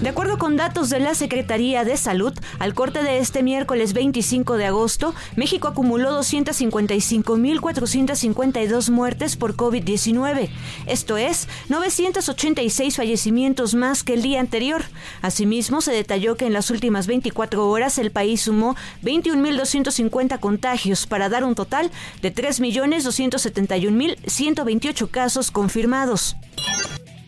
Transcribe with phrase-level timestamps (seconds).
[0.00, 4.56] De acuerdo con datos de la Secretaría de Salud, al corte de este miércoles 25
[4.56, 10.48] de agosto, México acumuló 255.452 muertes por COVID-19.
[10.86, 14.84] Esto es, 986 fallecimientos más que el día anterior.
[15.20, 21.28] Asimismo, se detalló que en las últimas 24 horas el país sumó 21.250 contagios para
[21.28, 21.90] dar un total
[22.22, 26.36] de 3.271.128 casos confirmados.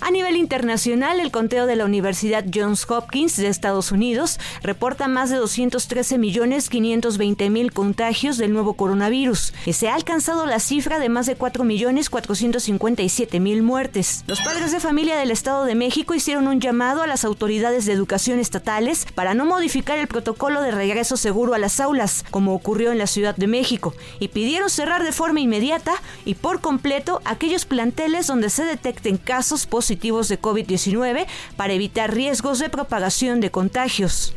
[0.04, 5.30] A nivel internacional, el conteo de la Universidad Johns Hopkins de Estados Unidos reporta más
[5.30, 11.38] de 213.520.000 contagios del nuevo coronavirus y se ha alcanzado la cifra de más de
[11.38, 14.24] 4.457.000 muertes.
[14.26, 17.92] Los padres de familia del Estado de México hicieron un llamado a las autoridades de
[17.92, 22.90] educación estatales para no modificar el protocolo de regreso seguro a las aulas, como ocurrió
[22.90, 25.92] en la Ciudad de México, y pidieron cerrar de forma inmediata
[26.24, 29.91] y por completo aquellos planteles donde se detecten casos positivos
[30.28, 31.26] de COVID-19
[31.56, 34.34] para evitar riesgos de propagación de contagios.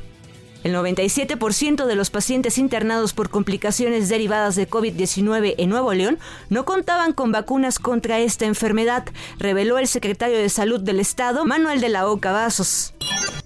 [0.63, 6.17] El 97% de los pacientes internados por complicaciones derivadas de COVID-19 en Nuevo León
[6.49, 9.05] no contaban con vacunas contra esta enfermedad,
[9.37, 12.95] reveló el secretario de Salud del Estado, Manuel de la Oca Vasos.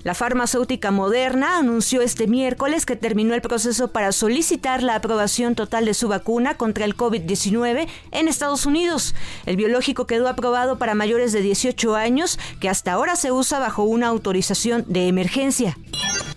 [0.04, 5.84] La farmacéutica Moderna anunció este miércoles que terminó el proceso para solicitar la aprobación total
[5.84, 9.14] de su vacuna contra el COVID-19 en Estados Unidos.
[9.46, 13.84] El biológico quedó aprobado para mayores de 18 años, que hasta ahora se usa bajo
[13.84, 15.78] una autorización de emergencia.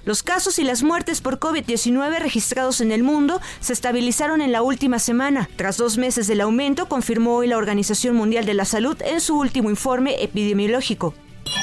[0.05, 4.63] Los casos y las muertes por COVID-19 registrados en el mundo se estabilizaron en la
[4.63, 5.49] última semana.
[5.55, 9.39] Tras dos meses del aumento, confirmó hoy la Organización Mundial de la Salud en su
[9.39, 11.15] último informe epidemiológico.